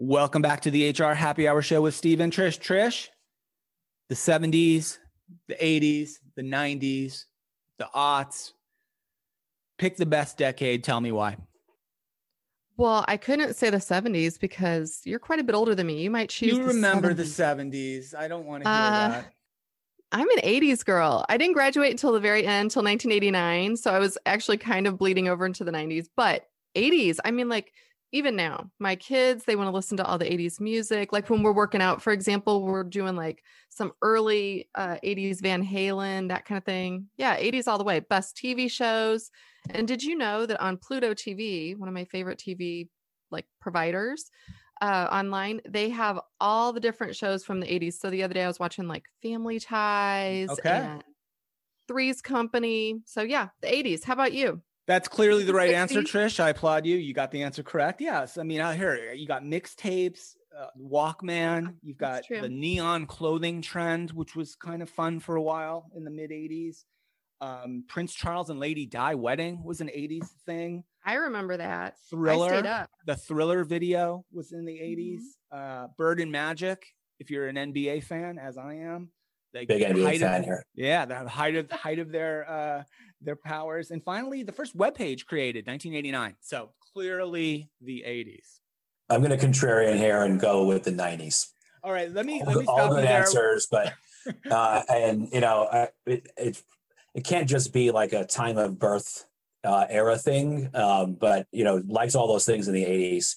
[0.00, 2.60] Welcome back to the HR Happy Hour Show with Steve and Trish.
[2.60, 3.08] Trish,
[4.08, 4.96] the 70s,
[5.48, 7.24] the 80s, the 90s,
[7.78, 8.52] the aughts.
[9.76, 10.84] Pick the best decade.
[10.84, 11.36] Tell me why.
[12.76, 16.00] Well, I couldn't say the 70s because you're quite a bit older than me.
[16.00, 16.56] You might choose.
[16.56, 17.16] You remember 70s.
[17.16, 18.14] the 70s.
[18.14, 19.32] I don't want to hear uh, that.
[20.12, 21.26] I'm an 80s girl.
[21.28, 23.76] I didn't graduate until the very end, till 1989.
[23.76, 26.06] So I was actually kind of bleeding over into the 90s.
[26.14, 26.44] But
[26.76, 27.72] 80s, I mean, like,
[28.12, 31.12] even now, my kids, they want to listen to all the 80s music.
[31.12, 35.64] Like when we're working out, for example, we're doing like some early uh, 80s Van
[35.64, 37.08] Halen, that kind of thing.
[37.18, 38.00] Yeah, 80s all the way.
[38.00, 39.30] Best TV shows.
[39.70, 42.88] And did you know that on Pluto TV, one of my favorite TV
[43.30, 44.30] like providers
[44.80, 47.94] uh, online, they have all the different shows from the 80s.
[47.94, 50.70] So the other day I was watching like Family Ties okay.
[50.70, 51.04] and
[51.88, 53.00] Three's Company.
[53.04, 54.04] So yeah, the 80s.
[54.04, 54.62] How about you?
[54.88, 56.40] That's clearly the right answer, Trish.
[56.40, 56.96] I applaud you.
[56.96, 58.00] You got the answer correct.
[58.00, 58.38] Yes.
[58.38, 64.10] I mean, out here, you got mixtapes, uh, Walkman, you've got the neon clothing trend,
[64.12, 66.84] which was kind of fun for a while in the mid 80s.
[67.40, 70.84] Um, Prince Charles and Lady Di wedding was an 80s thing.
[71.04, 71.94] I remember that.
[72.10, 72.88] Thriller.
[73.06, 75.20] The Thriller video was in the 80s.
[75.52, 75.84] Mm-hmm.
[75.84, 76.82] Uh, Bird and Magic,
[77.20, 79.10] if you're an NBA fan, as I am.
[79.52, 80.64] Big NBA fan of, here.
[80.74, 82.82] Yeah, the height of height of their uh,
[83.20, 83.90] their powers.
[83.90, 86.36] And finally, the first web page created 1989.
[86.40, 88.58] So clearly the 80s.
[89.10, 91.46] I'm going to contrarian here and go with the 90s.
[91.82, 93.94] All right, let me all, let me all good answers, but
[94.50, 96.62] uh, and you know I, it, it
[97.14, 99.24] it can't just be like a time of birth
[99.64, 103.36] uh, era thing, um, but you know likes all those things in the 80s.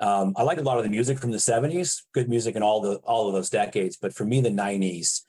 [0.00, 2.80] Um, I like a lot of the music from the 70s, good music in all
[2.80, 5.20] the all of those decades, but for me the 90s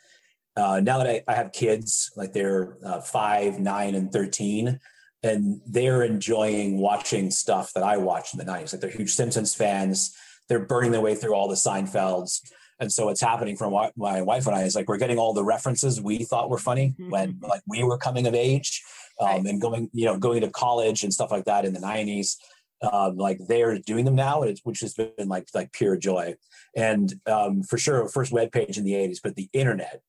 [0.58, 4.80] uh, now that I, I, have kids, like they're uh, five, nine, and 13,
[5.22, 8.73] and they're enjoying watching stuff that I watched in the 90s.
[8.73, 10.16] Like they're huge Simpsons fans.
[10.48, 12.42] They're burning their way through all the Seinfelds.
[12.80, 15.44] And so what's happening from my wife and I is like we're getting all the
[15.44, 17.09] references we thought were funny mm-hmm.
[17.09, 18.83] when like we were coming of age
[19.20, 19.45] um, right.
[19.45, 22.36] and going, you know, going to college and stuff like that in the 90s.
[22.82, 26.36] Um, like they're doing them now, which has been like like pure joy.
[26.76, 30.02] And um, for sure, first web page in the 80s, but the internet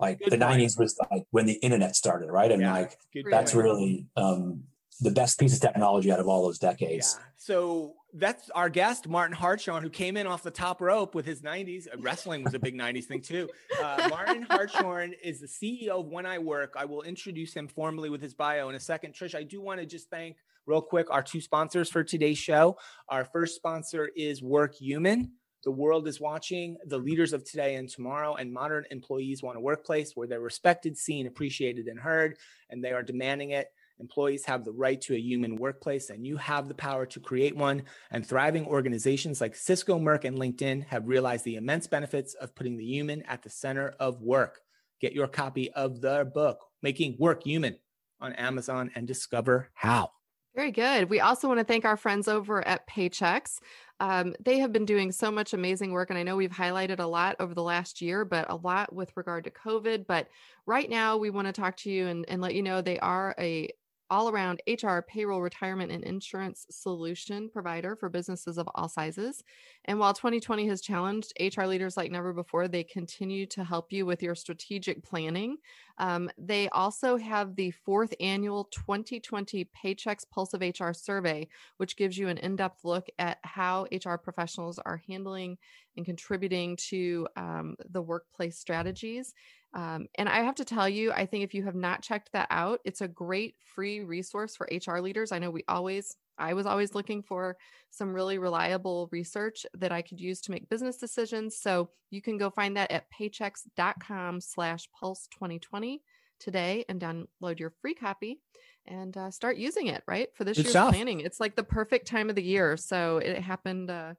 [0.00, 0.60] like Good the point.
[0.60, 2.50] 90s was like when the internet started, right?
[2.50, 2.72] And yeah.
[2.72, 3.64] like Good that's point.
[3.64, 4.64] really um,
[5.00, 7.16] the best piece of technology out of all those decades.
[7.18, 7.24] Yeah.
[7.36, 11.42] So that's our guest, Martin Hartshorne, who came in off the top rope with his
[11.42, 11.86] 90s.
[11.86, 13.48] Uh, wrestling was a big 90s thing too.
[13.82, 16.74] Uh, Martin Hartshorne is the CEO of When I Work.
[16.76, 19.14] I will introduce him formally with his bio in a second.
[19.14, 22.78] Trish, I do want to just thank real quick our two sponsors for today's show.
[23.08, 25.30] Our first sponsor is Workhuman.
[25.64, 26.76] The world is watching.
[26.86, 30.96] The leaders of today and tomorrow and modern employees want a workplace where they're respected,
[30.98, 32.36] seen, appreciated, and heard,
[32.68, 33.68] and they are demanding it.
[33.98, 37.56] Employees have the right to a human workplace, and you have the power to create
[37.56, 37.84] one.
[38.10, 42.76] And thriving organizations like Cisco, Merck, and LinkedIn have realized the immense benefits of putting
[42.76, 44.60] the human at the center of work.
[45.00, 47.78] Get your copy of their book, Making Work Human,
[48.20, 50.10] on Amazon and discover how.
[50.54, 51.10] Very good.
[51.10, 53.58] We also want to thank our friends over at Paychex.
[53.98, 56.10] Um, they have been doing so much amazing work.
[56.10, 59.16] And I know we've highlighted a lot over the last year, but a lot with
[59.16, 60.06] regard to COVID.
[60.06, 60.28] But
[60.66, 63.34] right now, we want to talk to you and, and let you know they are
[63.38, 63.68] a
[64.10, 69.42] all around HR, payroll, retirement, and insurance solution provider for businesses of all sizes.
[69.86, 74.06] And while 2020 has challenged HR leaders like never before, they continue to help you
[74.06, 75.56] with your strategic planning.
[75.98, 82.18] Um, they also have the fourth annual 2020 Paychex Pulse of HR survey, which gives
[82.18, 85.56] you an in depth look at how HR professionals are handling
[85.96, 89.34] and contributing to um, the workplace strategies.
[89.74, 92.46] Um, and I have to tell you, I think if you have not checked that
[92.50, 95.32] out, it's a great free resource for HR leaders.
[95.32, 97.56] I know we always, I was always looking for
[97.90, 101.56] some really reliable research that I could use to make business decisions.
[101.56, 106.00] So you can go find that at paychex.com slash pulse 2020
[106.38, 108.40] today and download your free copy
[108.86, 110.28] and uh, start using it, right?
[110.34, 111.20] For this year's planning.
[111.20, 112.76] It's like the perfect time of the year.
[112.76, 114.14] So it happened, uh,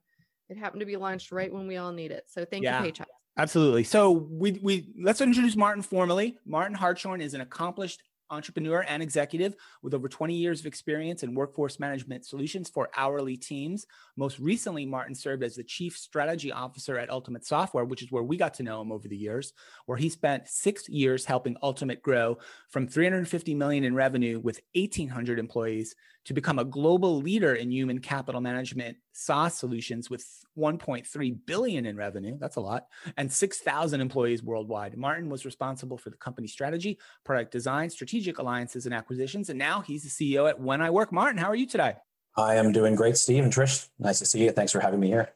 [0.50, 2.25] it happened to be launched right when we all need it.
[2.28, 2.84] So thank yeah.
[2.84, 3.06] you, Paychex.
[3.38, 3.84] Absolutely.
[3.84, 6.38] So we we let's introduce Martin formally.
[6.46, 8.02] Martin Hartshorne is an accomplished
[8.32, 13.38] entrepreneur and executive with over 20 years of experience in workforce management solutions for hourly
[13.38, 13.86] teams.
[14.16, 18.24] Most recently, Martin served as the chief strategy officer at Ultimate Software, which is where
[18.24, 19.54] we got to know him over the years,
[19.86, 22.38] where he spent six years helping Ultimate grow
[22.70, 28.00] from 350 million in revenue with 1,800 employees to become a global leader in human
[28.00, 30.25] capital management SaaS solutions with
[30.57, 32.38] 1.3 billion in revenue.
[32.39, 32.88] That's a lot.
[33.18, 34.98] And 6,000 employees worldwide.
[34.98, 39.50] Martin was responsible for the company strategy, product design, strategic alliances and acquisitions.
[39.50, 41.12] And now he's the CEO at When I Work.
[41.12, 41.95] Martin, how are you today?
[42.36, 43.88] I am doing great, Steve and Trish.
[43.98, 44.51] Nice to see you.
[44.51, 45.31] Thanks for having me here.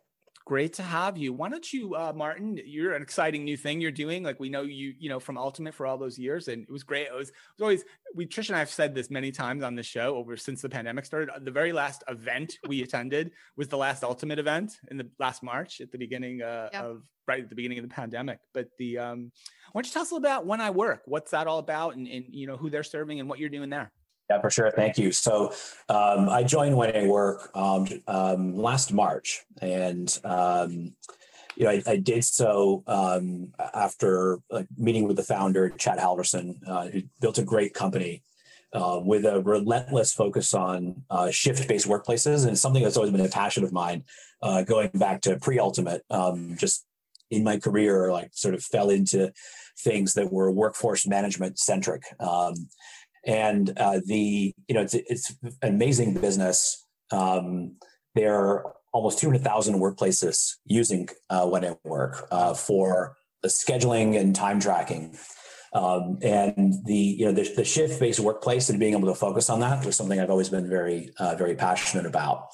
[0.50, 1.31] Great to have you.
[1.31, 2.60] Why don't you, uh, Martin?
[2.66, 4.24] You're an exciting new thing you're doing.
[4.24, 6.81] Like we know you, you know, from Ultimate for all those years, and it was
[6.81, 7.06] great.
[7.06, 7.86] It was, it was always
[8.16, 10.68] we Trish and I have said this many times on the show over since the
[10.68, 11.30] pandemic started.
[11.46, 15.81] The very last event we attended was the last Ultimate event in the last March
[15.81, 18.40] at the beginning uh, of right at the beginning of the pandemic.
[18.51, 19.31] But the um,
[19.72, 21.04] why don't you tell us a little about When I Work?
[21.06, 23.69] What's that all about, and, and you know who they're serving and what you're doing
[23.69, 23.92] there?
[24.29, 24.69] Yeah, for sure.
[24.69, 25.11] Thank you.
[25.11, 25.53] So
[25.89, 30.93] um, I joined When I Work um, um, last March, and um,
[31.55, 34.39] you know I, I did so um, after
[34.77, 38.21] meeting with the founder Chad Halverson, uh, who built a great company
[38.71, 43.29] uh, with a relentless focus on uh, shift-based workplaces, and something that's always been a
[43.29, 44.03] passion of mine,
[44.43, 46.03] uh, going back to pre-ultimate.
[46.11, 46.85] Um, just
[47.31, 49.33] in my career, like sort of fell into
[49.79, 52.03] things that were workforce management centric.
[52.19, 52.53] Um,
[53.25, 56.86] and uh, the you know it's it's an amazing business.
[57.12, 57.75] Um,
[58.16, 64.36] there are almost 200,000 workplaces using uh, When I Work uh, for the scheduling and
[64.36, 65.18] time tracking.
[65.71, 69.51] Um, and the you know the, the shift based workplace and being able to focus
[69.51, 72.48] on that was something I've always been very uh, very passionate about.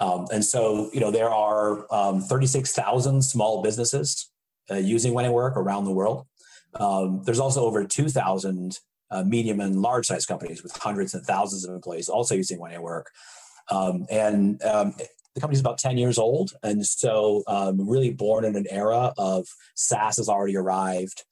[0.00, 4.30] Um, and so you know there are um, 36,000 small businesses
[4.70, 6.26] uh, using When I Work around the world.
[6.74, 8.78] Um, there's also over 2,000
[9.12, 12.78] uh, medium and large size companies with hundreds and thousands of employees also using I
[12.78, 13.10] Work.
[13.70, 14.94] Um, and um,
[15.34, 16.52] the company's about 10 years old.
[16.62, 21.24] And so um, really born in an era of SaaS has already arrived,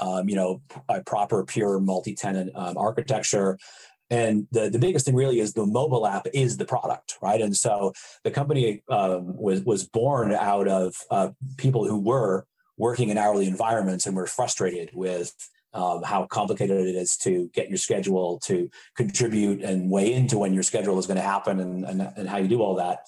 [0.00, 3.58] um, you know, a proper pure multi-tenant um, architecture.
[4.10, 7.40] And the, the biggest thing really is the mobile app is the product, right?
[7.40, 7.92] And so
[8.24, 12.46] the company um, was, was born out of uh, people who were
[12.78, 15.34] working in hourly environments and were frustrated with
[15.74, 20.54] um, how complicated it is to get your schedule to contribute and weigh into when
[20.54, 23.00] your schedule is going to happen and, and, and, how you do all that.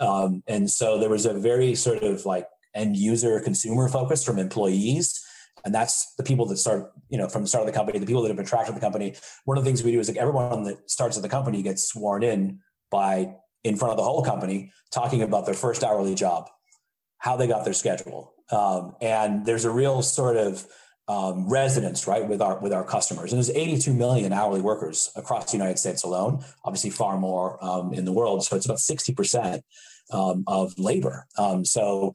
[0.00, 4.38] Um, and so there was a very sort of like end user consumer focus from
[4.38, 5.22] employees.
[5.64, 8.06] And that's the people that start, you know, from the start of the company, the
[8.06, 9.14] people that have been attracted to the company.
[9.44, 11.82] One of the things we do is like everyone that starts at the company gets
[11.82, 12.60] sworn in
[12.90, 13.34] by
[13.64, 16.48] in front of the whole company talking about their first hourly job,
[17.18, 18.32] how they got their schedule.
[18.50, 20.66] Um, and there's a real sort of
[21.08, 23.32] um, residents, right, with our with our customers.
[23.32, 26.44] And there's 82 million hourly workers across the United States alone.
[26.64, 28.44] Obviously, far more um, in the world.
[28.44, 29.64] So it's about 60 percent
[30.12, 31.26] um, of labor.
[31.38, 32.12] Um, so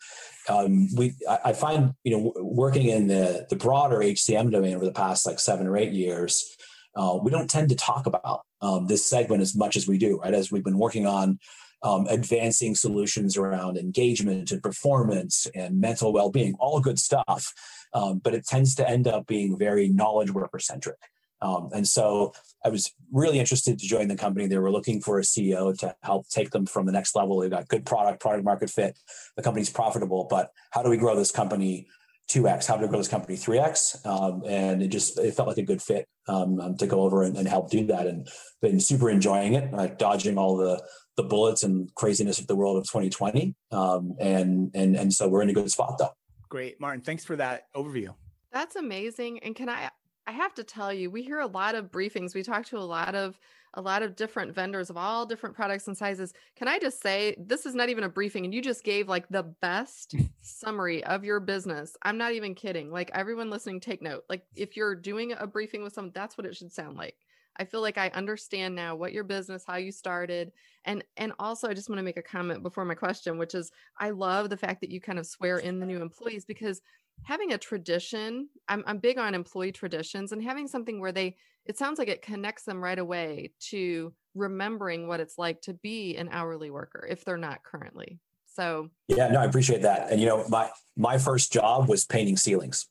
[0.50, 4.86] um, we, I, I, find, you know, working in the the broader HCM domain over
[4.86, 6.56] the past like seven or eight years,
[6.96, 10.20] uh, we don't tend to talk about um, this segment as much as we do,
[10.20, 10.34] right?
[10.34, 11.40] As we've been working on.
[11.84, 17.54] Advancing solutions around engagement and performance and mental well-being, all good stuff
[17.94, 20.98] um, but it tends to end up being very knowledge worker centric.
[21.42, 22.34] Um, and so
[22.64, 24.48] I was really interested to join the company.
[24.48, 27.40] They were looking for a CEO to help take them from the next level.
[27.40, 28.98] They've got good product, product market fit.
[29.36, 31.88] The company's profitable, but how do we grow this company
[32.30, 32.68] 2x?
[32.68, 34.06] How do we grow this company 3x?
[34.06, 37.24] Um, and it just it felt like a good fit um, um, to go over
[37.24, 38.08] and, and, help do that.
[38.08, 38.30] And
[38.62, 40.82] been super enjoying it, like dodging all the
[41.16, 43.56] the bullets and craziness of the world of 2020.
[43.72, 46.14] Um, and and and so we're in a good spot though.
[46.50, 47.02] Great, Martin.
[47.02, 48.14] Thanks for that overview.
[48.52, 49.40] That's amazing.
[49.40, 49.90] And can I
[50.26, 52.34] I have to tell you, we hear a lot of briefings.
[52.34, 53.40] We talk to a lot of
[53.76, 56.32] a lot of different vendors of all different products and sizes.
[56.56, 59.28] Can I just say this is not even a briefing and you just gave like
[59.30, 61.98] the best summary of your business.
[62.04, 62.92] I'm not even kidding.
[62.92, 64.26] Like everyone listening take note.
[64.30, 67.16] Like if you're doing a briefing with someone, that's what it should sound like.
[67.58, 70.52] I feel like I understand now what your business, how you started.
[70.86, 73.72] And and also I just want to make a comment before my question, which is
[74.00, 76.82] I love the fact that you kind of swear in the new employees because
[77.24, 81.78] having a tradition, I'm I'm big on employee traditions and having something where they it
[81.78, 86.30] sounds like it connects them right away to remembering what it's like to be an
[86.32, 88.20] hourly worker if they're not currently.
[88.54, 90.12] So yeah, no, I appreciate that.
[90.12, 92.88] And you know, my my first job was painting ceilings.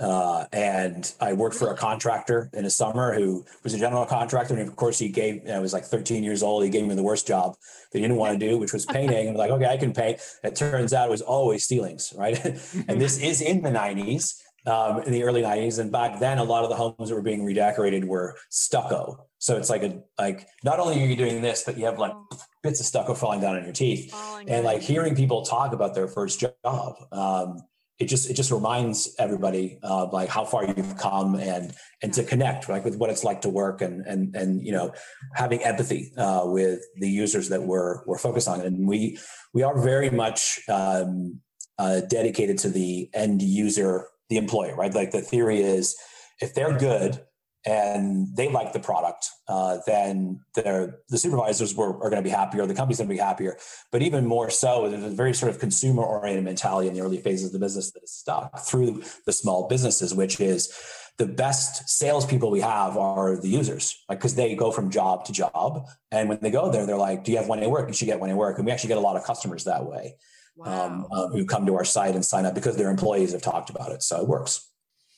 [0.00, 4.54] Uh, and I worked for a contractor in the summer who was a general contractor.
[4.54, 6.64] And of course, he gave, I was like 13 years old.
[6.64, 7.54] He gave me the worst job
[7.92, 9.28] that he didn't want to do, which was painting.
[9.28, 10.20] And like, okay, I can paint.
[10.42, 12.42] It turns out it was always ceilings, right?
[12.88, 15.78] and this is in the 90s, um, in the early 90s.
[15.78, 19.26] And back then, a lot of the homes that were being redecorated were stucco.
[19.36, 22.12] So it's like a, like, not only are you doing this, but you have like
[22.14, 22.38] oh.
[22.62, 24.14] bits of stucco falling down on your teeth.
[24.48, 26.94] and like hearing people talk about their first job.
[27.12, 27.58] Um,
[28.00, 32.24] it just it just reminds everybody of like how far you've come and and to
[32.24, 34.92] connect like with what it's like to work and and and you know
[35.34, 38.62] having empathy uh, with the users that we're we're focused on.
[38.62, 39.18] And we
[39.52, 41.40] we are very much um,
[41.78, 44.94] uh, dedicated to the end user the employer right?
[44.94, 45.94] Like the theory is
[46.40, 47.22] if they're good
[47.66, 52.30] and they like the product, uh, then the the supervisors were, are going to be
[52.30, 53.58] happier, the company's going to be happier.
[53.92, 57.20] But even more so, there's a very sort of consumer oriented mentality in the early
[57.20, 60.72] phases of the business that is stuck through the small businesses, which is
[61.18, 65.32] the best salespeople we have are the users, like because they go from job to
[65.32, 67.88] job, and when they go there, they're like, "Do you have When I Work?
[67.88, 69.84] You should get When I Work." And we actually get a lot of customers that
[69.84, 70.16] way
[70.56, 70.86] wow.
[70.86, 73.68] um, uh, who come to our site and sign up because their employees have talked
[73.68, 74.69] about it, so it works.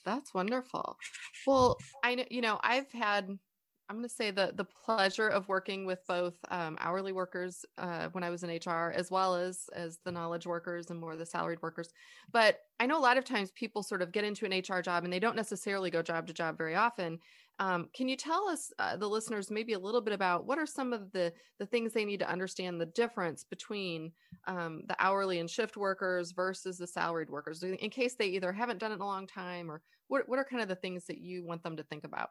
[0.04, 0.98] That's wonderful.
[1.46, 3.28] Well, I know, you know, I've had,
[3.88, 8.08] I'm going to say the the pleasure of working with both um, hourly workers uh,
[8.10, 11.26] when I was in HR, as well as as the knowledge workers and more the
[11.26, 11.92] salaried workers.
[12.30, 15.04] But I know a lot of times people sort of get into an HR job
[15.04, 17.20] and they don't necessarily go job to job very often.
[17.58, 20.66] Um, can you tell us, uh, the listeners, maybe a little bit about what are
[20.66, 24.12] some of the the things they need to understand the difference between
[24.46, 28.78] um, the hourly and shift workers versus the salaried workers, in case they either haven't
[28.78, 31.18] done it in a long time, or what what are kind of the things that
[31.18, 32.30] you want them to think about?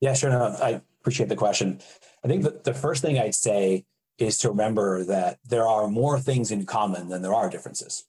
[0.00, 0.30] Yeah, sure.
[0.30, 0.60] enough.
[0.60, 1.80] I appreciate the question.
[2.24, 3.84] I think that the first thing I'd say
[4.18, 8.04] is to remember that there are more things in common than there are differences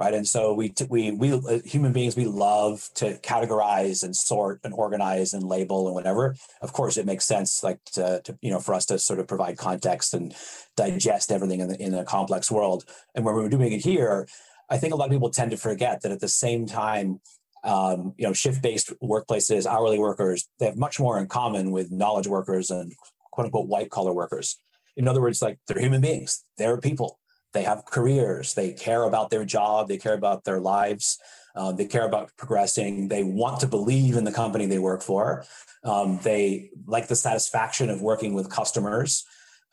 [0.00, 0.14] right?
[0.14, 4.72] And so we we we uh, human beings we love to categorize and sort and
[4.72, 6.34] organize and label and whatever.
[6.62, 9.28] Of course, it makes sense, like to, to you know for us to sort of
[9.28, 10.34] provide context and
[10.74, 12.84] digest everything in the, in a complex world.
[13.14, 14.26] And when we're doing it here,
[14.70, 17.20] I think a lot of people tend to forget that at the same time.
[17.62, 22.26] Um, you know, shift-based workplaces, hourly workers, they have much more in common with knowledge
[22.26, 22.94] workers and
[23.32, 24.58] quote unquote white collar workers.
[24.96, 27.19] In other words, like they're human beings, they're people
[27.52, 28.54] they have careers.
[28.54, 29.88] They care about their job.
[29.88, 31.18] They care about their lives.
[31.56, 33.08] Um, they care about progressing.
[33.08, 35.44] They want to believe in the company they work for.
[35.84, 39.24] Um, they like the satisfaction of working with customers.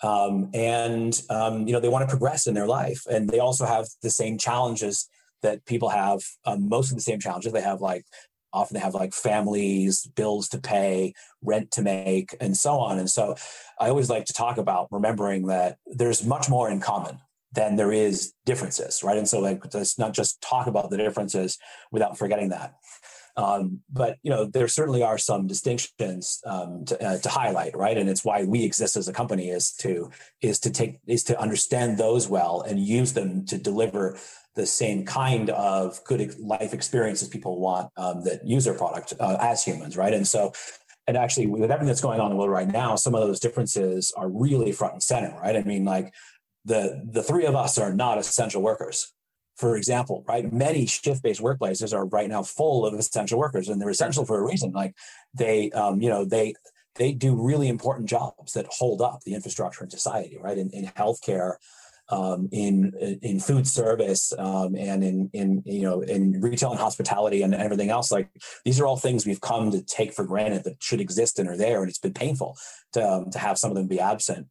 [0.03, 3.01] Um, and um, you know they want to progress in their life.
[3.09, 5.09] And they also have the same challenges
[5.41, 8.05] that people have um, most of the same challenges they have like
[8.53, 12.97] often they have like families bills to pay rent to make and so on.
[12.97, 13.35] And so
[13.79, 17.19] i always like to talk about remembering that there's much more in common
[17.53, 19.17] than there is differences, right?
[19.17, 21.57] And so like let's not just talk about the differences
[21.91, 22.75] without forgetting that.
[23.37, 27.95] Um, but you know there certainly are some distinctions um, to, uh, to, highlight, right?
[27.95, 30.09] And it's why we exist as a company is to
[30.41, 34.17] is to take is to understand those well and use them to deliver
[34.55, 39.37] the same kind of good life experiences people want um, that use their product uh,
[39.39, 40.15] as humans, right?
[40.15, 40.51] And so
[41.05, 43.39] and actually with everything that's going on in the world right now some of those
[43.39, 46.13] differences are really front and center right i mean like
[46.67, 49.13] the the three of us are not essential workers.
[49.55, 53.89] For example right many shift-based workplaces are right now full of essential workers and they're
[53.89, 54.71] essential for a reason.
[54.71, 54.93] Like
[55.33, 56.53] they um, you know they
[56.95, 60.85] they do really important jobs that hold up the infrastructure in society right in, in
[60.85, 61.55] healthcare
[62.09, 67.41] um, in in food service um, and in in you know in retail and hospitality
[67.41, 68.29] and everything else like
[68.63, 71.57] these are all things we've come to take for granted that should exist and are
[71.57, 72.57] there and it's been painful
[72.93, 74.47] to um, to have some of them be absent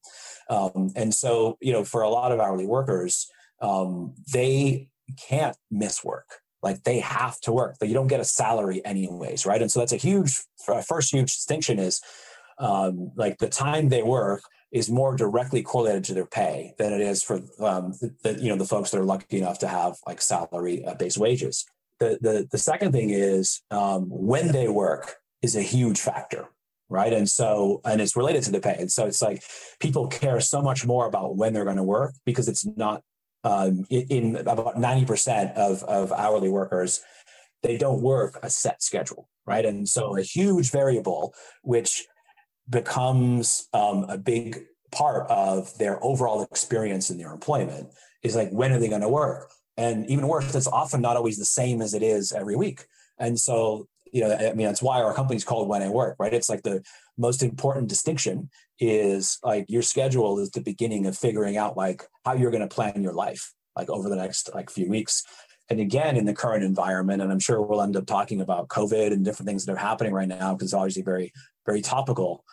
[0.49, 4.89] um, and so, you know, for a lot of hourly workers, um, they
[5.29, 6.41] can't miss work.
[6.63, 9.61] Like they have to work, but you don't get a salary anyways, right?
[9.61, 10.43] And so that's a huge
[10.89, 12.01] first huge distinction is
[12.59, 14.43] um, like the time they work
[14.73, 18.49] is more directly correlated to their pay than it is for um, the, the, you
[18.49, 21.65] know the folks that are lucky enough to have like salary uh, based wages.
[21.99, 26.49] The, the the second thing is um, when they work is a huge factor
[26.89, 27.13] right?
[27.13, 28.77] And so and it's related to the pay.
[28.79, 29.43] And so it's like
[29.81, 33.03] people care so much more about when they're going to work because it's not
[33.43, 37.01] um, in, in about 90% of, of hourly workers
[37.63, 39.65] they don't work a set schedule right?
[39.65, 41.33] And so a huge variable
[41.63, 42.07] which
[42.69, 47.89] becomes um, a big part of their overall experience in their employment
[48.23, 51.39] is like when are they going to work and even worse it's often not always
[51.39, 52.87] the same as it is every week
[53.19, 56.33] and so you know, I mean, that's why our company's called When I Work, right?
[56.33, 56.83] It's like the
[57.19, 62.35] most important distinction is like your schedule is the beginning of figuring out like how
[62.35, 65.23] you're going to plan your life like over the next like few weeks.
[65.69, 69.13] And again, in the current environment, and I'm sure we'll end up talking about COVID
[69.13, 71.33] and different things that are happening right now because it's obviously very,
[71.65, 72.45] very topical.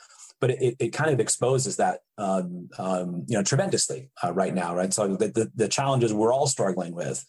[0.42, 4.76] But it, it kind of exposes that, um, um, you know, tremendously uh, right now,
[4.76, 4.94] right?
[4.94, 7.24] So the, the, the challenges we're all struggling with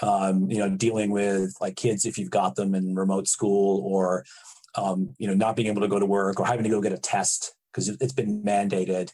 [0.00, 4.24] um, you know, dealing with like kids if you've got them in remote school or,
[4.74, 6.92] um, you know, not being able to go to work or having to go get
[6.92, 9.10] a test because it's been mandated.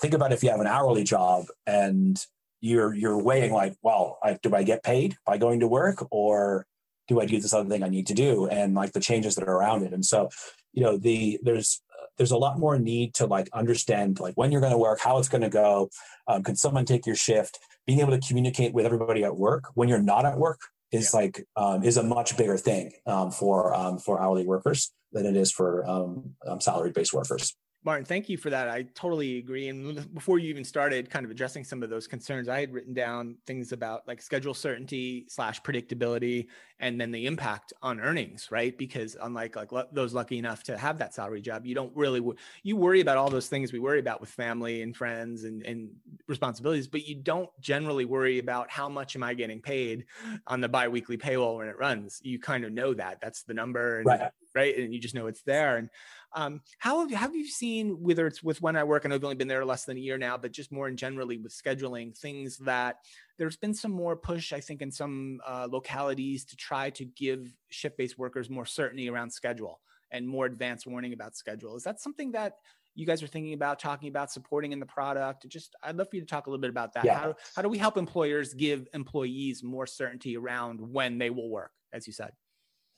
[0.00, 2.24] Think about if you have an hourly job and
[2.64, 6.66] you're you're weighing like, well, I, do I get paid by going to work or
[7.08, 9.46] do I do this other thing I need to do and like the changes that
[9.46, 9.92] are around it.
[9.92, 10.30] And so,
[10.72, 11.82] you know, the there's
[12.16, 15.18] there's a lot more need to like understand like when you're going to work, how
[15.18, 15.90] it's going to go.
[16.28, 17.58] Um, can someone take your shift?
[17.86, 20.60] being able to communicate with everybody at work when you're not at work
[20.92, 21.20] is yeah.
[21.20, 25.36] like um, is a much bigger thing um, for um, for hourly workers than it
[25.36, 27.54] is for um, um, salary based workers.
[27.84, 28.70] Martin, thank you for that.
[28.70, 29.68] I totally agree.
[29.68, 32.94] And before you even started kind of addressing some of those concerns, I had written
[32.94, 36.46] down things about like schedule certainty slash predictability
[36.80, 38.76] and then the impact on earnings, right?
[38.76, 42.22] Because unlike like those lucky enough to have that salary job, you don't really,
[42.62, 45.90] you worry about all those things we worry about with family and friends and, and
[46.26, 50.06] responsibilities, but you don't generally worry about how much am I getting paid
[50.46, 52.20] on the biweekly payroll when it runs.
[52.24, 53.98] You kind of know that that's the number.
[53.98, 54.30] And, right.
[54.54, 54.78] Right.
[54.78, 55.78] And you just know it's there.
[55.78, 55.90] And
[56.34, 59.14] um, how have you, have you seen, whether it's with When I Work, and I
[59.14, 61.38] know you've only been there less than a year now, but just more in generally
[61.38, 62.96] with scheduling, things that
[63.38, 67.52] there's been some more push, I think, in some uh, localities to try to give
[67.70, 71.76] shift based workers more certainty around schedule and more advanced warning about schedule.
[71.76, 72.54] Is that something that
[72.96, 76.14] you guys are thinking about talking about supporting in the product just i'd love for
[76.14, 77.18] you to talk a little bit about that yeah.
[77.18, 81.72] how, how do we help employers give employees more certainty around when they will work
[81.92, 82.30] as you said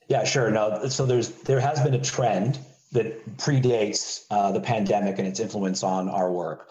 [0.09, 2.59] yeah sure no so there's there has been a trend
[2.93, 6.71] that predates uh, the pandemic and its influence on our work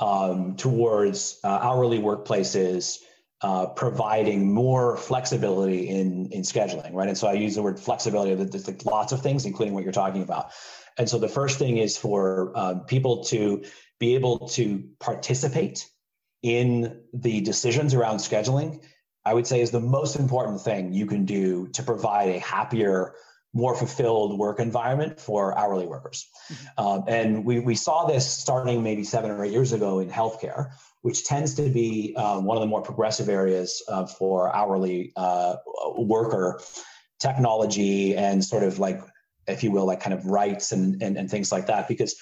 [0.00, 2.98] um, towards uh, hourly workplaces
[3.42, 7.08] uh, providing more flexibility in in scheduling, right?
[7.08, 8.34] And so I use the word flexibility.
[8.34, 10.50] There's like lots of things, including what you're talking about.
[10.96, 13.64] And so the first thing is for um, people to
[13.98, 15.86] be able to participate
[16.42, 18.82] in the decisions around scheduling.
[19.26, 23.14] I would say is the most important thing you can do to provide a happier
[23.54, 26.28] more fulfilled work environment for hourly workers.
[26.52, 26.86] Mm-hmm.
[26.86, 30.72] Um, and we, we saw this starting maybe seven or eight years ago in healthcare,
[31.02, 35.56] which tends to be um, one of the more progressive areas uh, for hourly uh,
[35.96, 36.60] worker
[37.20, 39.00] technology and sort of like,
[39.46, 42.16] if you will, like kind of rights and, and, and things like that, because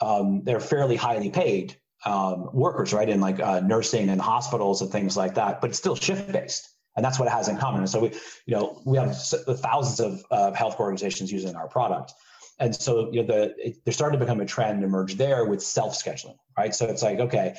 [0.00, 1.76] um, they're fairly highly paid
[2.06, 3.08] um, workers, right?
[3.08, 6.68] In like uh, nursing and hospitals and things like that, but it's still shift based
[6.98, 7.82] and that's what it has in common.
[7.82, 8.08] And so we,
[8.44, 12.12] you know, we have thousands of uh, health organizations using our product.
[12.58, 15.62] And so, you know, the it, there started to become a trend emerge there with
[15.62, 16.74] self scheduling, right?
[16.74, 17.56] So it's like, okay,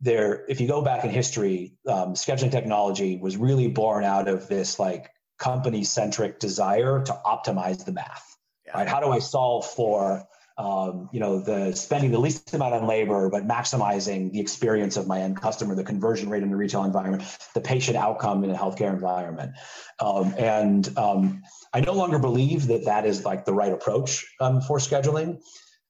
[0.00, 0.44] there.
[0.48, 4.80] If you go back in history, um, scheduling technology was really born out of this
[4.80, 8.72] like company centric desire to optimize the math, yeah.
[8.72, 8.88] right?
[8.88, 10.24] How do I solve for
[10.58, 15.06] um, you know, the spending the least amount on labor, but maximizing the experience of
[15.06, 17.22] my end customer, the conversion rate in the retail environment,
[17.54, 19.52] the patient outcome in a healthcare environment.
[20.00, 21.42] Um, and um,
[21.72, 25.40] I no longer believe that that is like the right approach um, for scheduling.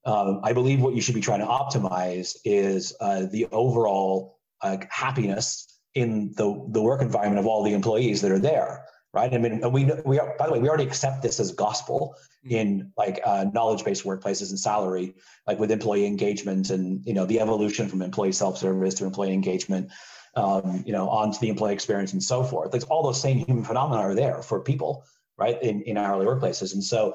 [0.04, 4.76] Um, I believe what you should be trying to optimize is uh, the overall uh,
[4.90, 9.32] happiness in the, the work environment of all the employees that are there right?
[9.32, 12.54] I mean, we we are, by the way, we already accept this as gospel mm-hmm.
[12.54, 15.14] in like uh, knowledge-based workplaces and salary,
[15.46, 19.90] like with employee engagement and you know the evolution from employee self-service to employee engagement,
[20.36, 22.72] um, you know, onto the employee experience and so forth.
[22.72, 25.04] Like all those same human phenomena are there for people,
[25.36, 27.14] right, in in hourly workplaces, and so.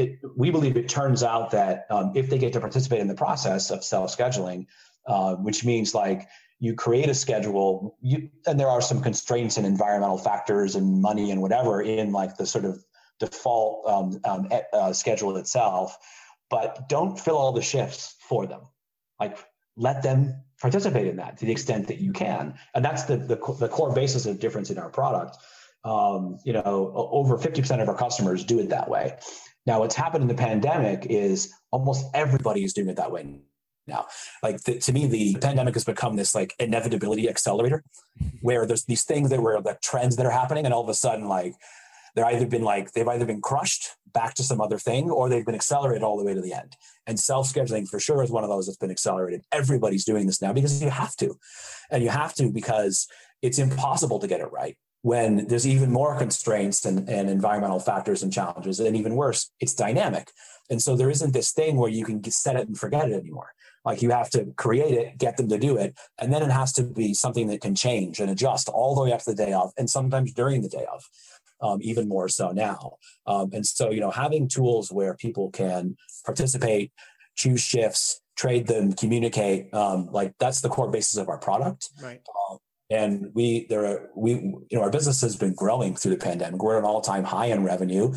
[0.00, 3.16] It, we believe it turns out that um, if they get to participate in the
[3.16, 4.66] process of self-scheduling,
[5.08, 6.28] uh, which means like
[6.60, 11.30] you create a schedule you and there are some constraints and environmental factors and money
[11.30, 12.84] and whatever in like the sort of
[13.20, 15.98] default um, um, uh, schedule itself
[16.50, 18.62] but don't fill all the shifts for them.
[19.20, 19.38] Like
[19.76, 22.54] let them participate in that to the extent that you can.
[22.74, 25.36] And that's the the, the core basis of difference in our product.
[25.84, 29.16] Um, you know over 50% of our customers do it that way.
[29.66, 33.40] Now what's happened in the pandemic is almost everybody is doing it that way
[33.88, 34.06] now.
[34.42, 37.82] Like the, to me, the pandemic has become this like inevitability accelerator,
[38.40, 40.94] where there's these things that were the trends that are happening, and all of a
[40.94, 41.54] sudden, like
[42.14, 45.46] they're either been like they've either been crushed back to some other thing, or they've
[45.46, 46.76] been accelerated all the way to the end.
[47.06, 49.42] And self scheduling for sure is one of those that's been accelerated.
[49.52, 51.38] Everybody's doing this now because you have to,
[51.90, 53.08] and you have to because
[53.42, 58.22] it's impossible to get it right when there's even more constraints and, and environmental factors
[58.22, 60.30] and challenges and even worse it's dynamic
[60.70, 63.52] and so there isn't this thing where you can set it and forget it anymore
[63.88, 66.70] like you have to create it, get them to do it, and then it has
[66.78, 69.52] to be something that can change and adjust all the way up to the day
[69.52, 71.02] of, and sometimes during the day of.
[71.60, 72.98] Um, even more so now.
[73.26, 76.92] Um, and so, you know, having tools where people can participate,
[77.34, 81.90] choose shifts, trade them, communicate, um, like that's the core basis of our product.
[82.00, 82.20] Right.
[82.38, 82.58] Um,
[82.90, 86.62] and we, there, are, we, you know, our business has been growing through the pandemic.
[86.62, 88.14] We're at an all-time high in revenue.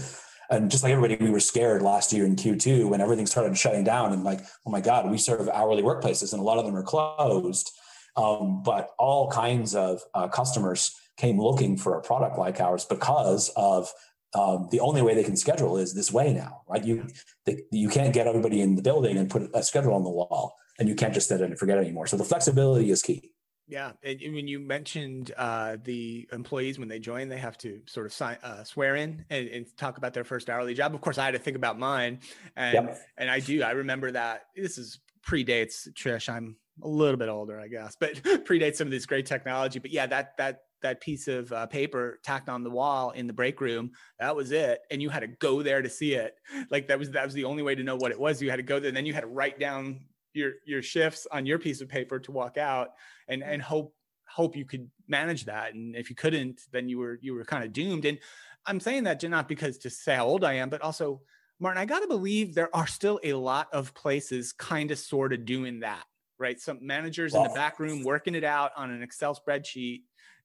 [0.52, 3.86] And just like everybody, we were scared last year in Q2 when everything started shutting
[3.86, 6.76] down and like, oh my God, we serve hourly workplaces and a lot of them
[6.76, 7.72] are closed.
[8.18, 13.50] Um, but all kinds of uh, customers came looking for a product like ours because
[13.56, 13.90] of
[14.34, 16.84] um, the only way they can schedule is this way now, right?
[16.84, 17.08] You
[17.46, 20.56] they, you can't get everybody in the building and put a schedule on the wall,
[20.80, 22.08] and you can't just set it and forget anymore.
[22.08, 23.32] So the flexibility is key.
[23.72, 28.06] Yeah, and when you mentioned uh, the employees when they join, they have to sort
[28.06, 30.94] of sign, uh, swear in and, and, talk about their first hourly job.
[30.94, 32.20] Of course, I had to think about mine,
[32.58, 33.02] and yep.
[33.18, 33.64] and I do.
[33.64, 36.28] I remember that this is predates Trish.
[36.28, 39.80] I'm a little bit older, I guess, but predates some of this great technology.
[39.80, 43.34] But yeah, that that that piece of uh, paper tacked on the wall in the
[43.34, 46.36] break room, that was it, and you had to go there to see it.
[46.72, 48.42] Like that was that was the only way to know what it was.
[48.42, 50.02] You had to go there, and then you had to write down
[50.34, 52.90] your your shifts on your piece of paper to walk out
[53.32, 53.96] and and hope
[54.28, 55.74] hope you could manage that.
[55.74, 58.06] And if you couldn't then you were you were kind of doomed.
[58.06, 58.20] And
[58.68, 61.20] i'm saying that not because to say how old i am but also
[61.60, 65.34] martin i got to believe there are still a lot of places kind of sort
[65.34, 66.04] of doing that
[66.42, 66.60] right?
[66.60, 70.02] Some managers in the back room working it out on an excel spreadsheet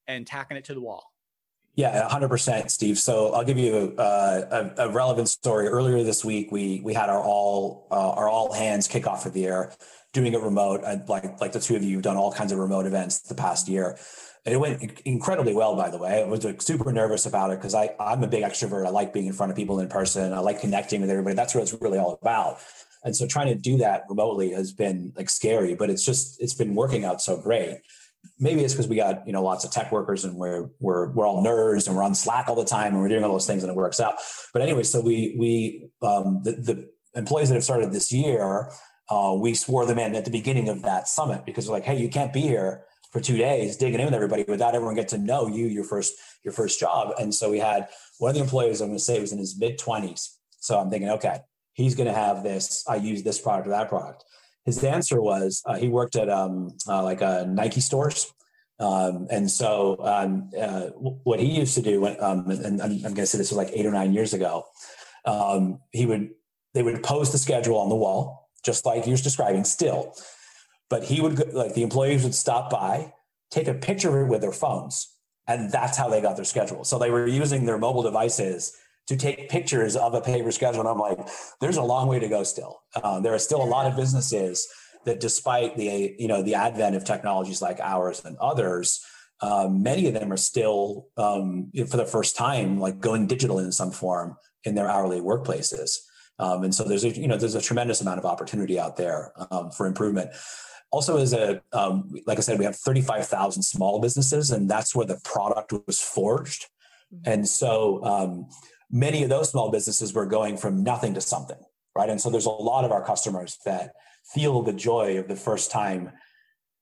[0.07, 1.11] and tacking it to the wall.
[1.75, 2.97] Yeah, 100%, Steve.
[2.97, 5.67] So I'll give you a, a, a, relevant story.
[5.67, 9.41] Earlier this week, we we had our all uh, our all hands kickoff for the
[9.41, 9.73] year,
[10.17, 10.81] doing it remote.
[10.85, 13.35] And like like the two of you have done all kinds of remote events the
[13.35, 13.97] past year.
[14.45, 16.23] And it went incredibly well, by the way.
[16.23, 18.85] I was like, super nervous about it because I I'm a big extrovert.
[18.85, 20.33] I like being in front of people in person.
[20.33, 21.35] I like connecting with everybody.
[21.35, 22.59] That's what it's really all about.
[23.03, 26.55] And so trying to do that remotely has been like scary, but it's just it's
[26.55, 27.81] been working out so great
[28.39, 31.25] maybe it's because we got you know lots of tech workers and we're we're we're
[31.25, 33.63] all nerds and we're on Slack all the time and we're doing all those things
[33.63, 34.15] and it works out.
[34.53, 38.69] But anyway, so we we um, the, the employees that have started this year,
[39.09, 41.97] uh, we swore them in at the beginning of that summit because they're like, hey,
[41.97, 45.17] you can't be here for two days digging in with everybody without everyone get to
[45.17, 47.13] know you your first your first job.
[47.19, 47.87] And so we had
[48.19, 50.37] one of the employees I'm going to say was in his mid twenties.
[50.59, 51.39] So I'm thinking, okay,
[51.73, 52.83] he's going to have this.
[52.87, 54.25] I use this product or that product
[54.67, 58.33] his answer was uh, he worked at um, uh, like Nike stores.
[58.79, 60.87] Um, and so um, uh,
[61.23, 63.57] what he used to do, when, um, and I'm, I'm going to say this was
[63.57, 64.65] like eight or nine years ago,
[65.25, 66.31] um, he would
[66.73, 70.13] they would post the schedule on the wall, just like he was describing still.
[70.89, 73.13] But he would like the employees would stop by,
[73.49, 75.07] take a picture of it with their phones,
[75.47, 76.83] and that's how they got their schedule.
[76.83, 78.73] So they were using their mobile devices
[79.07, 80.81] to take pictures of a paper schedule.
[80.81, 81.17] And I'm like,
[81.61, 82.81] there's a long way to go still.
[82.95, 84.67] Uh, there are still a lot of businesses
[85.05, 88.99] that despite the, you know, the advent of technologies like ours and others,
[89.41, 93.71] um, many of them are still, um, for the first time, like going digital in
[93.71, 95.97] some form in their hourly workplaces.
[96.39, 99.31] Um, and so there's a, you know, there's a tremendous amount of opportunity out there
[99.51, 100.31] um, for improvement.
[100.91, 105.05] Also, as a, um, like I said, we have 35,000 small businesses, and that's where
[105.05, 106.67] the product was forged.
[107.13, 107.31] Mm-hmm.
[107.31, 108.47] And so, um,
[108.89, 111.59] many of those small businesses were going from nothing to something,
[111.95, 112.09] right?
[112.09, 113.93] And so there's a lot of our customers that
[114.33, 116.11] feel the joy of the first time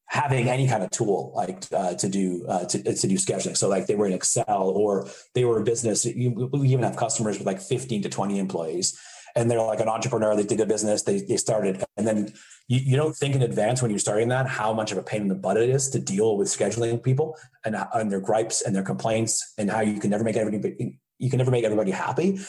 [0.07, 3.57] having any kind of tool like uh, to do uh, to, to do scheduling.
[3.57, 6.05] So like they were in Excel or they were a business.
[6.05, 8.99] You, we even have customers with like 15 to 20 employees
[9.35, 10.35] and they're like an entrepreneur.
[10.35, 12.33] They did a business, they, they started, and then
[12.67, 15.21] you, you don't think in advance when you're starting that how much of a pain
[15.21, 18.75] in the butt it is to deal with scheduling people and, and their gripes and
[18.75, 22.39] their complaints and how you can never make everybody you can never make everybody happy.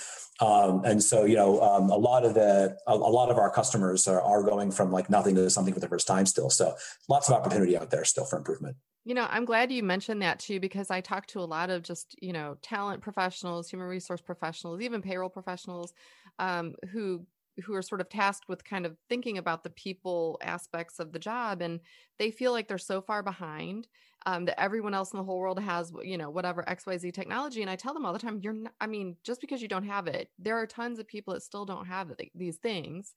[0.40, 3.50] Um, and so, you know, um, a lot of the a, a, lot of our
[3.50, 6.50] customers are, are going from like nothing to something for the first time still.
[6.50, 6.74] So,
[7.08, 8.76] lots of opportunity out there still for improvement.
[9.04, 11.82] You know, I'm glad you mentioned that too because I talk to a lot of
[11.82, 15.94] just you know talent professionals, human resource professionals, even payroll professionals,
[16.38, 17.26] um, who
[17.64, 21.18] who are sort of tasked with kind of thinking about the people aspects of the
[21.18, 21.80] job and
[22.18, 23.88] they feel like they're so far behind
[24.26, 27.70] um, that everyone else in the whole world has you know whatever xyz technology and
[27.70, 30.06] i tell them all the time you're not i mean just because you don't have
[30.06, 33.14] it there are tons of people that still don't have it, these things.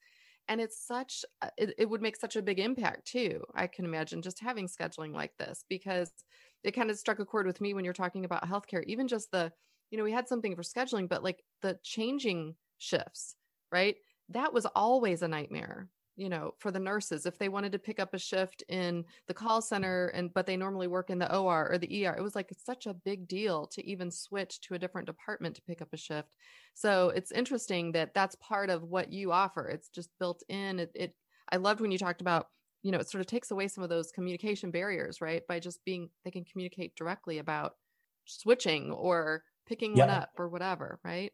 [0.48, 1.24] And it's such
[1.58, 5.14] it, it would make such a big impact too i can imagine just having scheduling
[5.14, 6.12] like this because
[6.64, 9.32] it kind of struck a chord with me when you're talking about healthcare even just
[9.32, 9.52] the
[9.92, 13.36] you know we had something for scheduling but like the changing shifts
[13.72, 13.96] right?
[14.30, 17.26] That was always a nightmare you know for the nurses.
[17.26, 20.58] If they wanted to pick up a shift in the call center and but they
[20.58, 23.68] normally work in the OR or the ER it was like such a big deal
[23.68, 26.36] to even switch to a different department to pick up a shift.
[26.74, 29.70] So it's interesting that that's part of what you offer.
[29.70, 30.80] It's just built in.
[30.80, 31.16] It, it
[31.52, 32.48] I loved when you talked about
[32.84, 35.44] you know it sort of takes away some of those communication barriers right?
[35.48, 37.76] By just being they can communicate directly about
[38.26, 40.06] switching or picking yeah.
[40.06, 41.32] one up or whatever right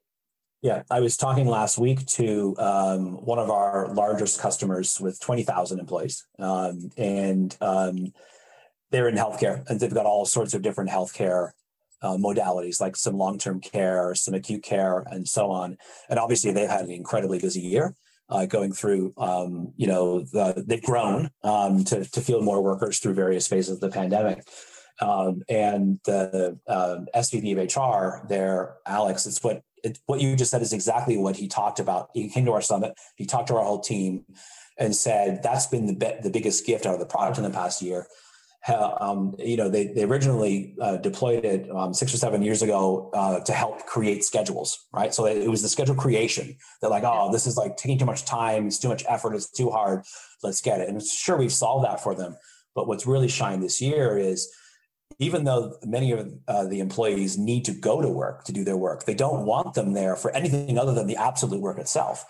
[0.61, 5.79] yeah, I was talking last week to um, one of our largest customers with 20,000
[5.79, 6.25] employees.
[6.39, 8.13] Um, and um,
[8.91, 11.51] they're in healthcare and they've got all sorts of different healthcare
[12.01, 15.77] uh, modalities, like some long term care, some acute care, and so on.
[16.09, 17.95] And obviously, they've had an incredibly busy year.
[18.27, 22.97] Uh, going through, um, you know, the, they've grown um, to, to field more workers
[22.97, 24.43] through various phases of the pandemic.
[24.99, 30.51] Um, and the uh, SVP of HR there, Alex, it's what it, what you just
[30.51, 32.09] said is exactly what he talked about.
[32.13, 34.25] He came to our summit, he talked to our whole team,
[34.77, 37.81] and said that's been the the biggest gift out of the product in the past
[37.81, 38.07] year
[38.73, 43.11] um, you know, they, they originally uh, deployed it um, six or seven years ago
[43.13, 45.13] uh, to help create schedules, right?
[45.13, 46.55] So it was the schedule creation.
[46.81, 48.67] They're like, oh, this is like taking too much time.
[48.67, 49.35] It's too much effort.
[49.35, 50.03] It's too hard.
[50.41, 50.89] Let's get it.
[50.89, 52.35] And sure, we've solved that for them.
[52.73, 54.51] But what's really shined this year is
[55.19, 58.77] even though many of uh, the employees need to go to work to do their
[58.77, 62.25] work, they don't want them there for anything other than the absolute work itself.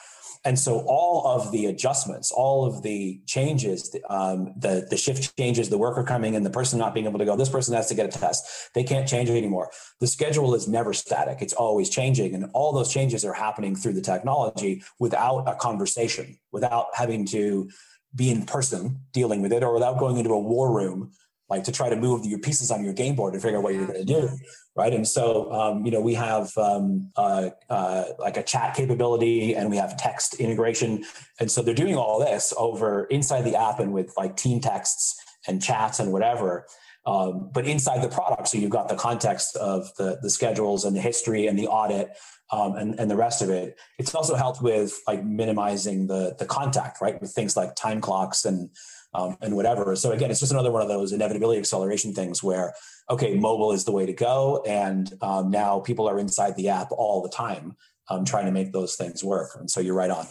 [0.45, 5.69] And so all of the adjustments, all of the changes, um, the, the shift changes,
[5.69, 7.95] the worker coming in, the person not being able to go, this person has to
[7.95, 8.69] get a test.
[8.75, 9.71] They can't change it anymore.
[9.99, 11.39] The schedule is never static.
[11.41, 12.35] It's always changing.
[12.35, 17.67] And all those changes are happening through the technology without a conversation, without having to
[18.13, 21.11] be in person dealing with it or without going into a war room
[21.49, 23.73] like to try to move your pieces on your game board and figure out what
[23.73, 24.29] you're going to do
[24.77, 24.93] right?
[24.93, 29.69] And so um, you know we have um, uh, uh, like a chat capability and
[29.69, 31.05] we have text integration.
[31.39, 35.15] And so they're doing all this over inside the app and with like team texts
[35.47, 36.65] and chats and whatever
[37.05, 38.47] um, but inside the product.
[38.47, 42.09] So you've got the context of the the schedules and the history and the audit
[42.51, 43.77] um, and, and the rest of it.
[43.99, 48.45] It's also helped with like minimizing the the contact right with things like time clocks
[48.45, 48.69] and
[49.15, 49.95] um, and whatever.
[49.95, 52.73] So again, it's just another one of those inevitability acceleration things where,
[53.09, 54.63] okay, mobile is the way to go.
[54.67, 57.75] And um, now people are inside the app all the time
[58.09, 59.51] um, trying to make those things work.
[59.55, 60.27] And so you're right on.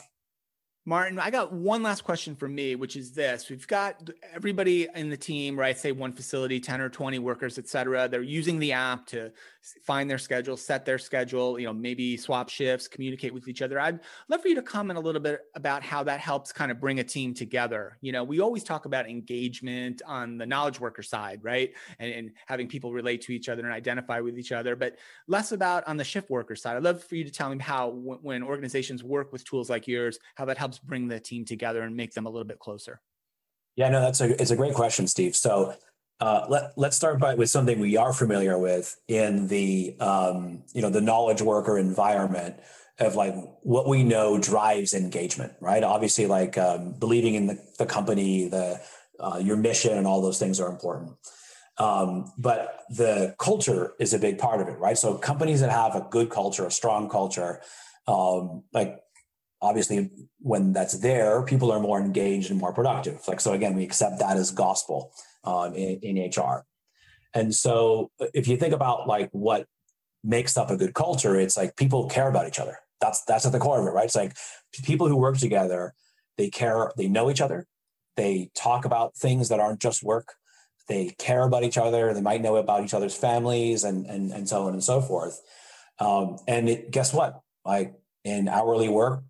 [0.87, 3.49] Martin, I got one last question for me, which is this.
[3.49, 5.79] We've got everybody in the team, right?
[5.79, 8.07] Say one facility, 10 or 20 workers, et cetera.
[8.07, 9.33] They're using the app to
[9.83, 13.81] find their schedule, set their schedule, you know, maybe swap shifts, communicate with each other.
[13.81, 16.81] I'd love for you to comment a little bit about how that helps kind of
[16.81, 17.98] bring a team together.
[18.00, 21.72] You know, we always talk about engagement on the knowledge worker side, right?
[21.98, 24.98] And, and having people relate to each other and identify with each other, but
[25.29, 26.77] less about on the shift worker side.
[26.77, 30.18] I'd love for you to tell me how, when organizations work with tools like yours,
[30.35, 33.00] how that helps bring the team together and make them a little bit closer.
[33.77, 35.35] Yeah, no, that's a it's a great question, Steve.
[35.35, 35.74] So
[36.25, 40.81] uh, let, let's start by with something we are familiar with in the um, you
[40.81, 42.57] know the knowledge worker environment
[42.99, 45.85] of like what we know drives engagement right?
[45.85, 48.81] Obviously like um, believing in the, the company the
[49.21, 51.13] uh, your mission and all those things are important.
[51.77, 54.97] Um, but the culture is a big part of it right?
[54.97, 57.61] So companies that have a good culture a strong culture
[58.09, 58.99] um, like
[59.68, 63.85] obviously when that's there people are more engaged and more productive like so again we
[63.85, 65.12] accept that as gospel
[65.44, 66.64] um, in, in HR.
[67.33, 69.66] And so if you think about like what
[70.22, 72.79] makes up a good culture, it's like people care about each other.
[73.00, 74.05] That's that's at the core of it, right?
[74.05, 74.37] It's like
[74.85, 75.94] people who work together,
[76.38, 77.66] they care, they know each other,
[78.16, 80.35] they talk about things that aren't just work.
[80.88, 82.12] They care about each other.
[82.12, 85.40] They might know about each other's families and and and so on and so forth.
[85.98, 87.40] Um, and it, guess what?
[87.64, 89.22] Like in hourly work,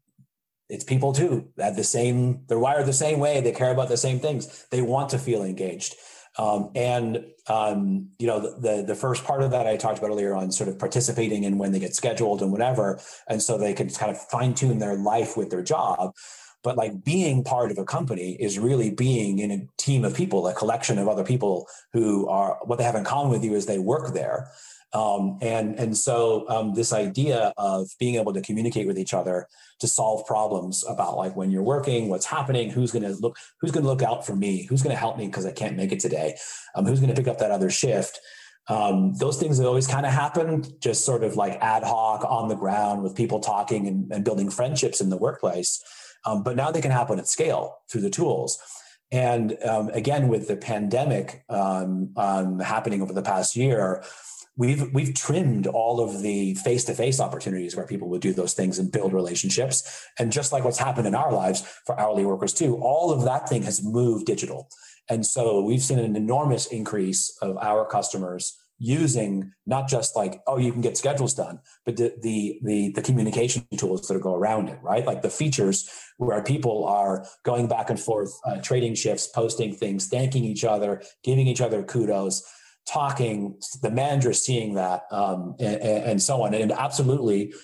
[0.69, 3.41] it's people too that the same they're wired the same way.
[3.41, 4.67] They care about the same things.
[4.71, 5.95] They want to feel engaged.
[6.37, 10.35] Um, and um, you know the, the first part of that i talked about earlier
[10.35, 12.99] on sort of participating in when they get scheduled and whatever.
[13.29, 16.13] And so they can kind of fine tune their life with their job.
[16.65, 20.47] But like being part of a company is really being in a team of people
[20.49, 23.67] a collection of other people who are what they have in common with you is
[23.67, 24.51] they work there
[24.95, 29.49] um, and and so um, this idea of being able to communicate with each other
[29.81, 33.73] to solve problems about like when you're working, what's happening, who's going to look, who's
[33.73, 35.91] going to look out for me, who's going to help me because I can't make
[35.91, 36.37] it today,
[36.77, 38.21] um, who's going to pick up that other shift.
[38.69, 42.49] Um, those things have always kind of happened, just sort of like ad hoc on
[42.49, 45.83] the ground with people talking and, and building friendships in the workplace.
[46.25, 48.59] Um, but now they can happen at scale through the tools.
[49.13, 54.03] And um, again, with the pandemic happening over the past year,
[54.57, 58.93] we've we've trimmed all of the face-to-face opportunities where people would do those things and
[58.93, 60.07] build relationships.
[60.19, 63.49] And just like what's happened in our lives for hourly workers too all of that
[63.49, 64.69] thing has moved digital.
[65.11, 70.59] And so we've seen an enormous increase of our customers using not just like oh
[70.59, 74.69] you can get schedules done but the the the, the communication tools that go around
[74.69, 75.07] it right?
[75.07, 80.09] Like the features where people are going back and forth uh, trading shifts posting things
[80.09, 82.43] thanking each other giving each other kudos
[82.87, 86.55] talking, the manager seeing that, um, and, and, so on.
[86.55, 87.55] And absolutely,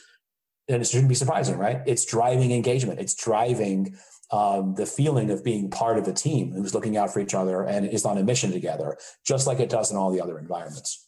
[0.68, 1.82] and it shouldn't be surprising, right?
[1.86, 3.00] It's driving engagement.
[3.00, 3.96] It's driving
[4.30, 7.64] um, the feeling of being part of a team who's looking out for each other
[7.64, 11.06] and is on a mission together, just like it does in all the other environments.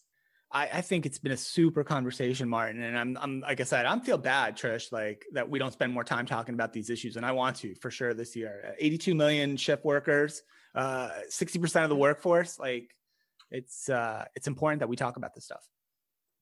[0.51, 2.83] I, I, think it's been a super conversation, Martin.
[2.83, 5.93] And I'm, I'm, like I said, I'm feel bad, Trish, like that we don't spend
[5.95, 7.17] more time talking about these issues.
[7.17, 8.75] And I want to for sure this year.
[8.79, 10.43] 82 million shift workers,
[10.75, 12.59] uh, 60% of the workforce.
[12.59, 12.91] Like
[13.53, 15.65] it's uh it's important that we talk about this stuff.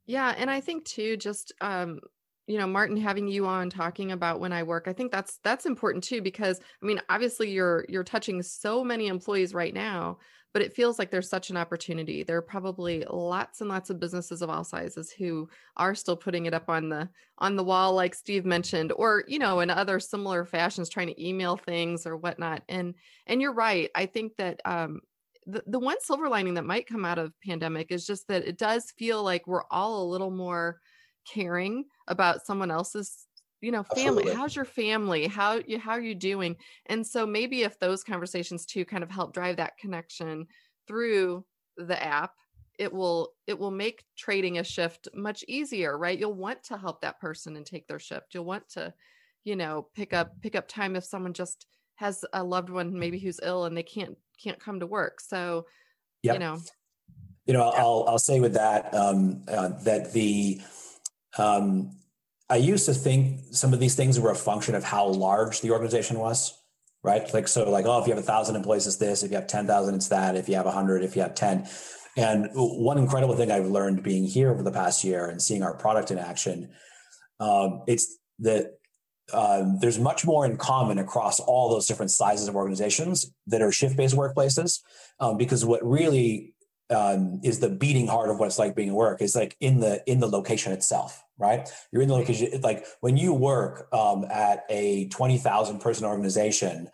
[0.07, 2.01] Yeah and i think too just um
[2.47, 5.67] you know martin having you on talking about when i work i think that's that's
[5.67, 10.19] important too because i mean obviously you're you're touching so many employees right now
[10.53, 12.23] but it feels like there's such an opportunity.
[12.23, 16.47] There are probably lots and lots of businesses of all sizes who are still putting
[16.47, 19.99] it up on the on the wall like steve mentioned or you know in other
[20.01, 22.63] similar fashions trying to email things or whatnot.
[22.69, 22.95] And
[23.27, 23.91] and you're right.
[23.95, 25.01] I think that um
[25.47, 28.59] the, the one silver lining that might come out of pandemic is just that it
[28.59, 30.81] does feel like we're all a little more
[31.27, 33.27] caring about someone else's
[33.61, 34.23] you know family.
[34.23, 34.35] Absolutely.
[34.35, 35.27] how's your family?
[35.27, 36.57] How you how are you doing?
[36.87, 40.47] And so maybe if those conversations too kind of help drive that connection
[40.87, 41.45] through
[41.77, 42.33] the app
[42.79, 46.19] it will it will make trading a shift much easier right?
[46.19, 48.35] You'll want to help that person and take their shift.
[48.35, 48.95] You'll want to
[49.45, 53.19] you know pick up pick up time if someone just has a loved one maybe
[53.19, 55.67] who's ill and they can't can't come to work so
[56.23, 56.35] yep.
[56.35, 56.59] you know
[57.47, 60.61] you know i'll i'll say with that um uh, that the
[61.39, 61.93] um,
[62.49, 65.71] I used to think some of these things were a function of how large the
[65.71, 66.61] organization was,
[67.03, 67.33] right?
[67.33, 69.23] Like, so like, oh, if you have a thousand employees, it's this.
[69.23, 70.37] If you have 10,000, it's that.
[70.37, 71.69] If you have a hundred, if you have 10.
[72.17, 75.75] And one incredible thing I've learned being here over the past year and seeing our
[75.75, 76.71] product in action,
[77.39, 78.80] um, it's that
[79.33, 83.73] um, there's much more in common across all those different sizes of organizations that are
[83.73, 84.81] shift-based workplaces.
[85.19, 86.55] Um, because what really
[86.91, 89.81] um, is the beating heart of what it's like being at work is like in
[89.81, 94.25] the in the location itself right you're in the location like when you work um,
[94.25, 96.89] at a 20000 person organization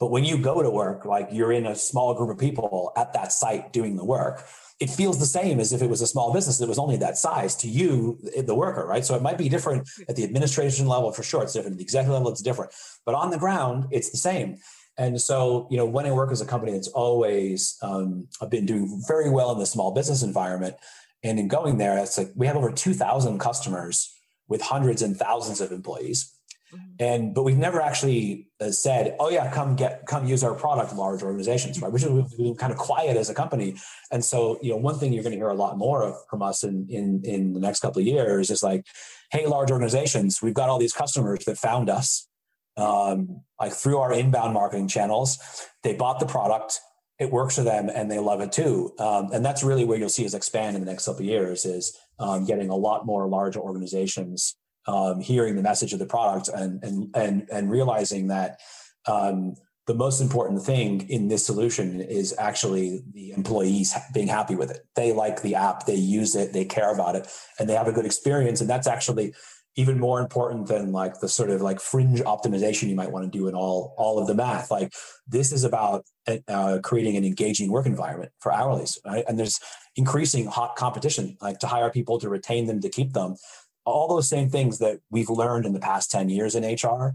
[0.00, 3.12] but when you go to work like you're in a small group of people at
[3.12, 4.44] that site doing the work
[4.80, 7.18] it feels the same as if it was a small business that was only that
[7.18, 9.04] size to you the worker right?
[9.04, 11.42] So it might be different at the administration level for sure.
[11.42, 12.30] It's different at the executive level.
[12.30, 12.72] It's different.
[13.04, 14.58] But on the ground it's the same.
[14.96, 18.66] And so, you know, when I work as a company that's always um, I've been
[18.66, 20.74] doing very well in the small business environment,
[21.22, 24.12] and in going there, it's like we have over two thousand customers
[24.48, 26.32] with hundreds and thousands of employees,
[26.72, 26.86] mm-hmm.
[26.98, 30.94] and but we've never actually uh, said, "Oh yeah, come get come use our product."
[30.94, 31.92] Large organizations, right?
[31.92, 33.76] Which is we've been kind of quiet as a company,
[34.10, 36.64] and so you know, one thing you're going to hear a lot more from us
[36.64, 38.86] in in in the next couple of years is like,
[39.30, 42.28] "Hey, large organizations, we've got all these customers that found us."
[42.78, 45.38] um, like through our inbound marketing channels.
[45.82, 46.80] They bought the product,
[47.18, 48.92] it works for them, and they love it too.
[48.98, 51.64] Um, and that's really where you'll see us expand in the next couple of years
[51.64, 54.56] is um, getting a lot more larger organizations
[54.88, 58.60] um, hearing the message of the product and and and and realizing that.
[59.06, 59.54] Um,
[59.86, 64.86] the most important thing in this solution is actually the employees being happy with it.
[64.94, 67.26] They like the app, they use it, they care about it,
[67.58, 68.60] and they have a good experience.
[68.60, 69.32] And that's actually
[69.78, 73.38] even more important than like the sort of like fringe optimization you might want to
[73.38, 74.92] do in all all of the math like
[75.26, 76.04] this is about
[76.48, 79.60] uh, creating an engaging work environment for hourlies right and there's
[79.94, 83.36] increasing hot competition like to hire people to retain them to keep them
[83.84, 87.14] all those same things that we've learned in the past 10 years in hr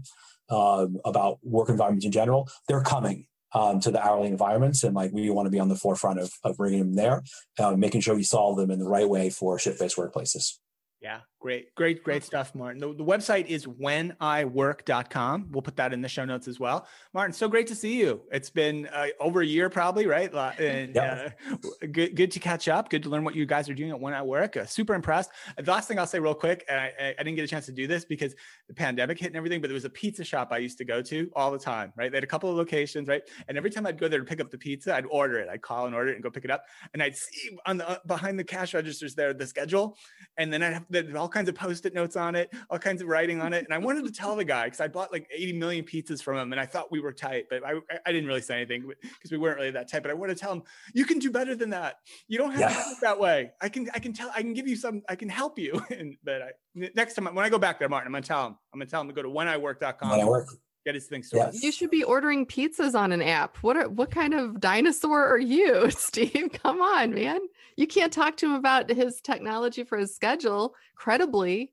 [0.50, 5.12] um, about work environments in general they're coming um, to the hourly environments and like
[5.12, 7.22] we want to be on the forefront of, of bringing them there
[7.58, 10.58] uh, making sure we solve them in the right way for shift-based workplaces.
[11.00, 12.80] Yeah, great, great, great stuff, Martin.
[12.80, 15.48] The, the website is wheniwork.com.
[15.50, 16.86] We'll put that in the show notes as well.
[17.12, 18.22] Martin, so great to see you.
[18.32, 20.32] It's been uh, over a year, probably, right?
[20.58, 21.38] And yep.
[21.52, 22.88] uh, good, good to catch up.
[22.88, 24.56] Good to learn what you guys are doing at When I Work.
[24.56, 25.32] Uh, super impressed.
[25.58, 27.72] The last thing I'll say real quick, and I, I, didn't get a chance to
[27.72, 28.34] do this because
[28.68, 31.02] the pandemic hit and everything, but there was a pizza shop I used to go
[31.02, 32.10] to all the time, right?
[32.10, 33.20] They had a couple of locations, right?
[33.48, 35.50] And every time I'd go there to pick up the pizza, I'd order it.
[35.50, 36.64] I'd call and order it and go pick it up.
[36.94, 39.98] And I'd see on the uh, behind the cash registers there the schedule,
[40.38, 43.08] and then I'd have the, all kinds of post-it notes on it, all kinds of
[43.08, 43.64] writing on it.
[43.64, 46.38] And I wanted to tell the guy because I bought like 80 million pizzas from
[46.38, 47.74] him and I thought we were tight, but I,
[48.06, 50.02] I didn't really say anything because we weren't really that tight.
[50.02, 50.62] But I want to tell him,
[50.94, 51.96] you can do better than that.
[52.28, 52.68] You don't have yeah.
[52.68, 53.50] to do it that way.
[53.60, 55.82] I can, I can tell, I can give you some, I can help you.
[55.90, 56.50] and but I,
[56.94, 59.00] next time when I go back there, Martin, I'm gonna tell him, I'm gonna tell
[59.00, 60.10] him to go to wheniwork.com.
[60.10, 60.48] When I work
[60.84, 61.62] get his thing sorted.
[61.62, 63.56] You should be ordering pizzas on an app.
[63.58, 66.50] What are what kind of dinosaur are you, Steve?
[66.62, 67.40] Come on, man.
[67.76, 71.72] You can't talk to him about his technology for his schedule credibly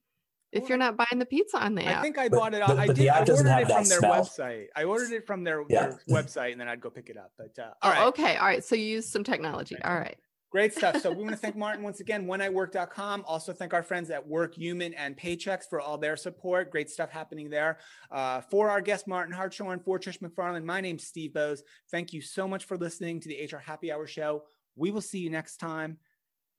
[0.52, 2.00] if you're not buying the pizza on the app.
[2.00, 2.62] I think I bought it.
[2.66, 4.12] But, I, did, I ordered it from their smell.
[4.14, 4.66] website.
[4.76, 5.88] I ordered it from their, yeah.
[5.88, 7.32] their, website, and then I'd go pick it up.
[7.38, 8.08] But uh, all oh, right.
[8.08, 8.36] Okay.
[8.38, 8.64] All right.
[8.64, 9.78] So you use some technology.
[9.84, 10.18] All right.
[10.52, 11.02] Great stuff.
[11.02, 13.24] So we want to thank Martin once again, wheniwork.com.
[13.26, 16.72] Also thank our friends at WorkHuman and Paychex for all their support.
[16.72, 17.80] Great stuff happening there.
[18.12, 21.62] Uh, for our guest, Martin Hartshorne, for Trish McFarlane, my name's Steve Boese.
[21.90, 24.44] Thank you so much for listening to the HR Happy Hour Show.
[24.76, 25.98] We will see you next time,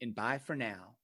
[0.01, 0.97] and bye for now.